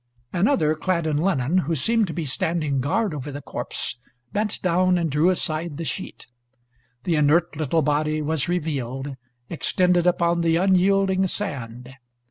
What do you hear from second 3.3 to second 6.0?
the corpse, bent down and drew aside the